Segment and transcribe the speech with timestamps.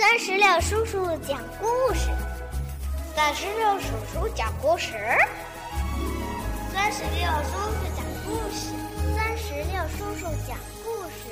[0.00, 2.08] 三十六叔叔讲故事，
[3.14, 4.94] 三十六叔叔讲故事，
[6.72, 8.72] 三十六叔叔讲故事，
[9.14, 11.28] 三十六叔叔讲故事。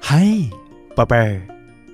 [0.00, 0.24] 嗨，
[0.94, 1.42] 宝贝儿，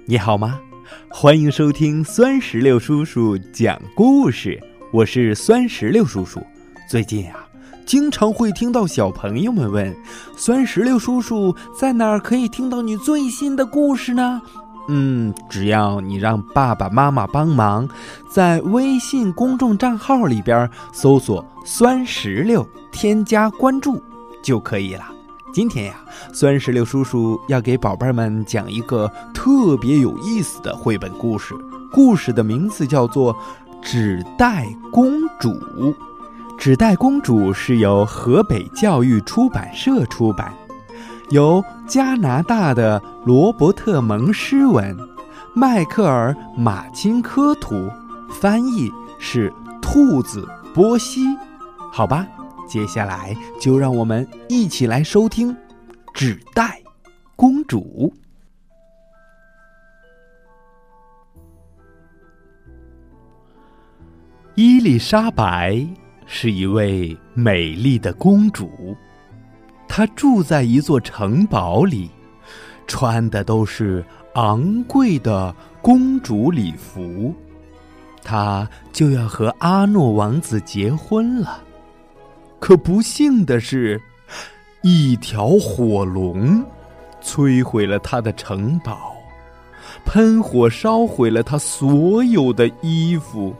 [0.04, 0.60] 你好吗？
[1.08, 4.62] 欢迎收听酸石榴叔叔讲故事，
[4.92, 6.46] 我是酸石榴叔叔。
[6.90, 7.47] 最近呀。
[7.88, 9.96] 经常会听到小朋友们问
[10.36, 14.42] ：“酸石榴叔叔在哪儿可以听到你最新的故事呢？”
[14.90, 17.88] 嗯，只要你让爸爸妈妈帮忙，
[18.28, 24.02] 在微信公众账号里边搜索“酸石榴”，添加关注
[24.42, 25.06] 就可以了。
[25.54, 25.94] 今天呀，
[26.30, 31.54] 酸石榴叔叔要给宝贝们讲一个特别有意思的绘本故事，
[31.90, 33.32] 故事的名字叫做
[33.80, 35.48] 《纸袋公主》。
[36.58, 40.52] 《纸袋公主》是由河北教育出版社出版，
[41.30, 44.94] 由加拿大的罗伯特·蒙诗文，
[45.54, 47.88] 迈克尔·马金科图，
[48.28, 51.20] 翻译是兔子波西。
[51.92, 52.26] 好吧，
[52.66, 55.54] 接下来就让我们一起来收听
[56.12, 56.82] 《纸袋
[57.36, 58.12] 公主》。
[64.56, 65.86] 伊丽莎白。
[66.30, 68.94] 是一位美丽的公主，
[69.88, 72.10] 她住在一座城堡里，
[72.86, 74.04] 穿的都是
[74.34, 77.34] 昂贵的公主礼服。
[78.22, 81.62] 她就要和阿诺王子结婚了，
[82.60, 83.98] 可不幸的是，
[84.82, 86.62] 一条火龙
[87.22, 89.16] 摧毁了她的城堡，
[90.04, 93.54] 喷火烧毁了她所有的衣服，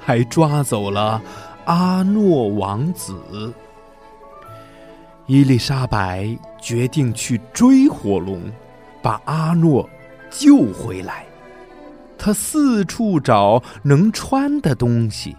[0.00, 1.22] 还抓走了。
[1.68, 3.52] 阿诺王子，
[5.26, 8.50] 伊丽莎白决定去追火龙，
[9.02, 9.86] 把阿诺
[10.30, 11.26] 救回来。
[12.16, 15.36] 她四处找能穿的东西，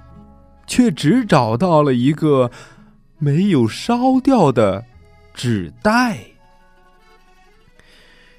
[0.67, 2.51] 却只找到了一个
[3.17, 4.85] 没有烧掉的
[5.33, 6.19] 纸袋。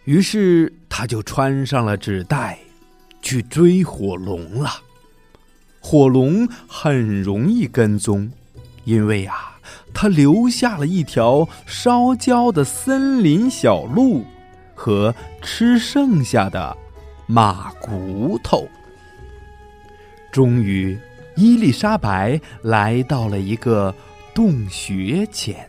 [0.05, 2.57] 于是，她就穿上了纸袋，
[3.21, 4.71] 去追火龙了。
[5.81, 8.31] 火龙很容易跟踪，
[8.85, 9.59] 因为啊，
[9.93, 14.25] 它留下了一条烧焦的森林小路
[14.75, 16.77] 和吃剩下的
[17.27, 18.69] 马骨头。
[20.31, 20.97] 终于，
[21.35, 23.93] 伊丽莎白来到了一个
[24.33, 25.69] 洞穴前，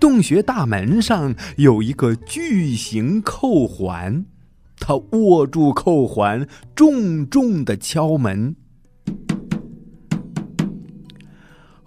[0.00, 4.24] 洞穴大门上有一个巨型扣环，
[4.80, 8.56] 他握住扣环，重重的敲门。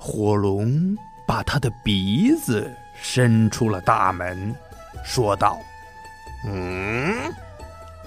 [0.07, 0.95] 火龙
[1.25, 2.71] 把他的鼻子
[3.01, 4.55] 伸出了大门，
[5.03, 5.57] 说道
[6.45, 7.33] ：“嗯，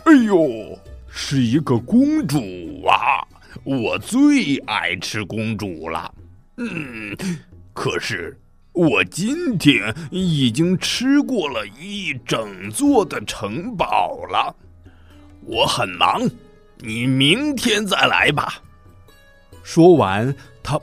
[0.04, 2.38] 哎呦，是一个公主
[2.86, 3.26] 啊！
[3.64, 6.14] 我最爱吃公主了。
[6.58, 7.16] 嗯，
[7.74, 8.38] 可是
[8.70, 14.54] 我今天已经吃过了一整座的城堡了。
[15.42, 16.22] 我很忙，
[16.76, 18.62] 你明天再来吧。”
[19.64, 20.32] 说完，
[20.62, 20.80] 他。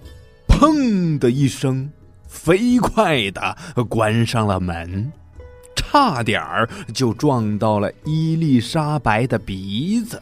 [0.66, 1.92] 砰的一声，
[2.28, 3.56] 飞快的
[3.88, 5.12] 关上了门，
[5.76, 10.20] 差点儿就撞到了伊丽莎白的鼻子。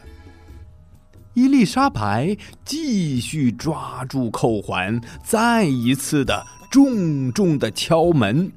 [1.32, 8.52] 伊丽莎白继续抓住扣环，再一次的重重的敲门。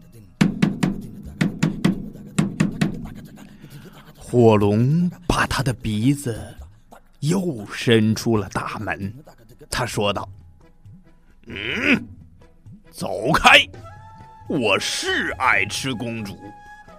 [4.17, 6.37] 火龙把他的鼻子
[7.21, 9.13] 又伸出了大门，
[9.69, 10.27] 他说道。
[11.47, 12.05] 嗯，
[12.91, 13.65] 走开！
[14.49, 16.37] 我是爱吃公主，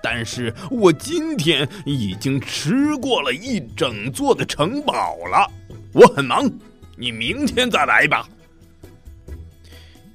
[0.03, 5.50] 但是我今天已经吃过了一整座的城堡了。
[5.92, 6.50] 我很忙，
[6.97, 8.26] 你明天再来吧。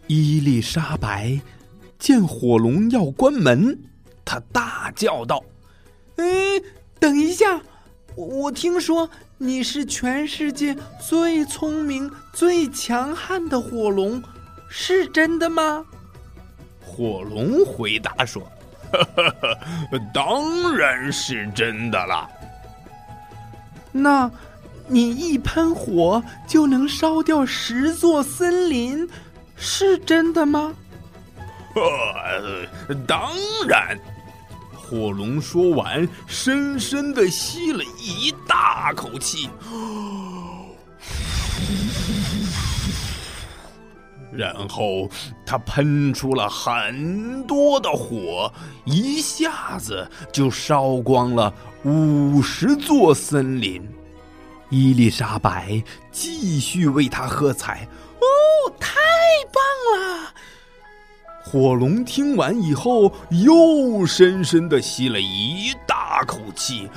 [0.07, 1.39] 伊丽莎白
[2.00, 3.79] 见火龙要关门，
[4.25, 5.44] 她大叫道
[6.17, 6.63] ：“嗯，
[7.00, 7.61] 等一下！
[8.16, 14.21] 我听说你是全世界最聪明、最强悍的火龙。”
[14.75, 15.86] 是真的吗？
[16.83, 18.42] 火龙回答说
[18.92, 22.30] ：“呵呵呵当然是真的啦。
[23.92, 24.31] 那，
[24.88, 29.07] 你一喷火就能烧掉十座森林，
[29.56, 30.74] 是真的吗？”
[33.07, 33.31] 当
[33.68, 33.98] 然。
[34.83, 39.50] 火龙说完，深深的吸了一大口气。
[44.31, 45.09] 然后
[45.45, 48.51] 他喷出了很多的火，
[48.83, 51.53] 一下子就烧光了
[51.83, 53.81] 五十座森林。
[54.69, 55.81] 伊丽莎白
[56.12, 57.88] 继续为他喝彩
[58.19, 59.00] ：“哦，太
[59.51, 59.63] 棒
[59.97, 60.33] 了！”
[61.45, 66.90] 火龙听完以后，又深深的吸了一大口气。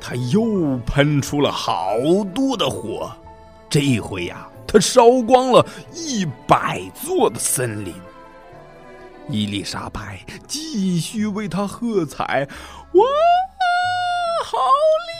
[0.00, 1.96] 他又喷出了好
[2.34, 3.10] 多的火，
[3.70, 5.64] 这回呀，他烧光了
[5.94, 7.94] 一百座的森林。
[9.30, 12.46] 伊丽莎白继续为他喝彩
[12.92, 13.02] ：“哇，
[14.44, 14.58] 好
[15.06, 15.13] 厉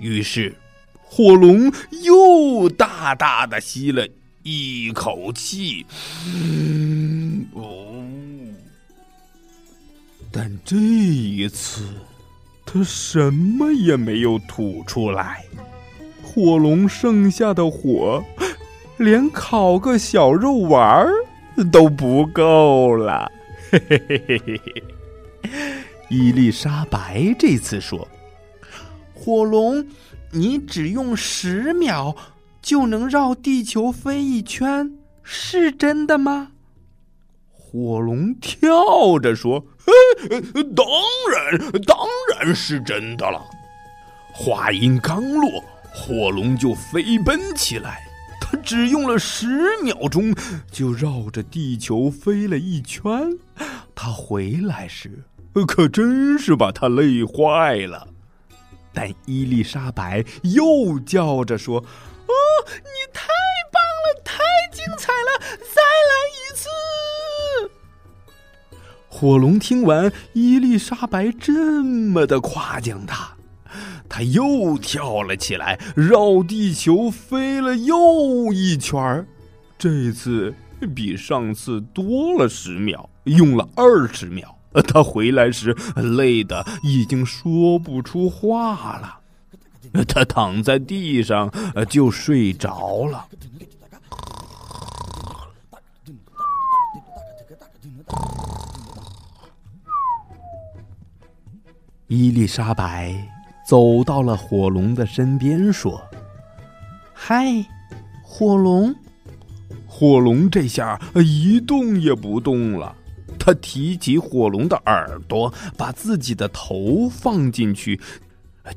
[0.00, 0.54] 于是，
[1.02, 1.70] 火龙
[2.02, 4.06] 又大大的吸了
[4.42, 5.84] 一口气。
[7.52, 8.04] 哦。
[10.32, 11.82] 但这一次，
[12.64, 15.44] 他什么也没有吐出来。
[16.22, 18.24] 火龙剩下的火，
[18.96, 21.10] 连烤个小肉丸儿
[21.72, 23.30] 都不够了。
[23.70, 24.82] 嘿嘿嘿嘿嘿嘿！
[26.08, 28.06] 伊丽莎白这次说
[29.22, 29.86] ：“火龙，
[30.32, 32.16] 你只用十秒
[32.62, 36.52] 就能绕地球飞一圈，是真的吗？”
[37.52, 39.62] 火龙跳着说。
[40.74, 40.86] 当
[41.32, 41.98] 然，当
[42.34, 43.44] 然是真的了。
[44.32, 45.62] 话音刚落，
[45.92, 48.00] 火龙就飞奔起来。
[48.40, 49.46] 他只用了十
[49.82, 50.34] 秒钟，
[50.72, 53.36] 就绕着地球飞了一圈。
[53.94, 55.24] 他回来时，
[55.66, 58.08] 可真是把他累坏了。
[58.92, 61.78] 但伊丽莎白又叫着说
[62.26, 62.34] ：“哦，
[62.66, 63.28] 你太
[63.72, 64.38] 棒了，太
[64.72, 66.68] 精彩了，再来一次！”
[69.08, 73.36] 火龙听完伊丽莎白这么的夸奖他，
[74.08, 79.26] 他又跳了起来，绕地球飞了又一圈儿。
[79.78, 80.54] 这次
[80.94, 84.59] 比上次多了十秒，用了二十秒。
[84.86, 89.18] 他回来时累得已经说不出话了，
[90.06, 91.52] 他躺在地上
[91.88, 93.26] 就睡着了。
[102.06, 103.14] 伊丽莎白
[103.66, 106.00] 走到了火龙的身边，说
[107.14, 107.64] ：“嗨，
[108.22, 108.94] 火龙！”
[109.86, 112.96] 火龙这下一动也不动了。
[113.38, 118.00] 他提起火龙的耳朵，把自己的头放进去，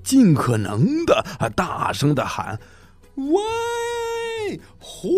[0.03, 2.59] 尽可能的啊大声的喊
[3.15, 5.09] ：“喂，火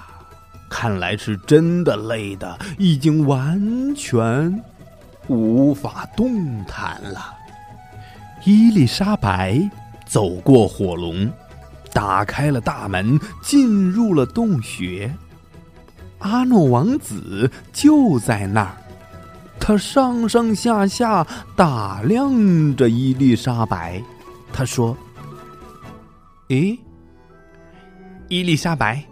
[0.68, 4.62] 看来是真的累的，已经完全
[5.28, 7.32] 无法动弹了。
[8.44, 9.58] 伊丽莎白
[10.04, 11.30] 走过火龙，
[11.96, 15.10] 打开了大门，进入了洞穴。
[16.18, 18.76] 阿诺王子就在那儿，
[19.58, 21.26] 他上上下下
[21.56, 24.02] 打量着伊丽莎白。
[24.52, 24.94] 他说
[26.48, 26.78] ：“诶，
[28.28, 29.02] 伊丽莎白。”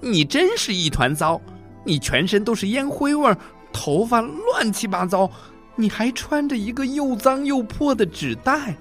[0.00, 1.38] 你真是一团糟！
[1.84, 3.36] 你全身都是烟灰味，
[3.70, 5.30] 头发乱七八糟，
[5.76, 8.74] 你还穿着一个又脏又破的纸袋。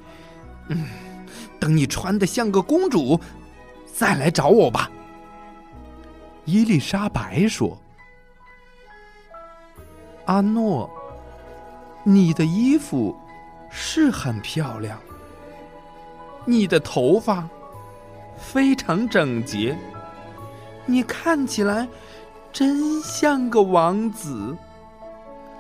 [0.70, 0.86] 嗯，
[1.60, 3.20] 等你穿的像个公主，
[4.00, 4.90] 再来找我吧。
[6.46, 7.78] 伊丽莎白说
[10.24, 10.90] ：“阿诺，
[12.04, 13.14] 你的衣服
[13.70, 14.98] 是很漂亮，
[16.46, 17.46] 你的头发
[18.38, 19.78] 非常整洁。”
[20.88, 21.86] 你看起来
[22.54, 24.56] 真像个王子，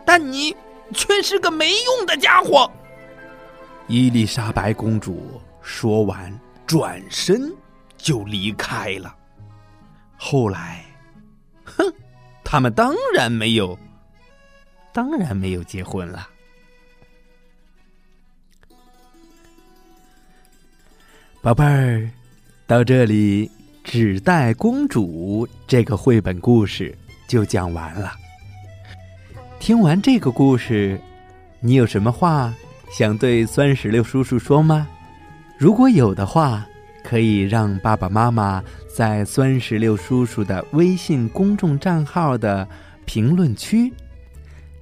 [0.05, 0.55] 但你
[0.93, 2.72] 却是个没用的家伙。
[3.88, 7.53] 伊丽莎白公主说完，转身
[8.00, 9.15] 就离开了。
[10.18, 10.84] 后来，
[11.63, 11.84] 哼，
[12.44, 13.77] 他们当然没有，
[14.91, 16.27] 当然没有结婚了。
[21.41, 22.10] 宝贝儿，
[22.65, 23.48] 到这里。
[23.91, 26.96] 《纸袋公主》这个绘本故事
[27.27, 28.12] 就讲完了。
[29.60, 31.00] 听完这个故事，
[31.60, 32.53] 你有什么话
[32.91, 34.88] 想对酸石榴叔叔说吗？
[35.58, 36.68] 如果有的话，
[37.03, 42.68] 可以让爸爸妈妈在酸石榴叔叔的微信公众账号的
[43.06, 43.91] 评论区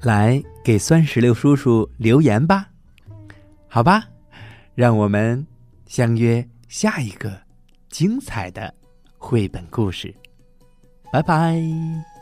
[0.02, 2.68] 来给酸石榴叔叔留言吧。
[3.68, 4.08] 好吧，
[4.76, 5.46] 让我们
[5.86, 7.38] 相约下一个
[7.90, 8.74] 精彩的。
[9.20, 10.14] 绘本故事，
[11.12, 12.17] 拜拜。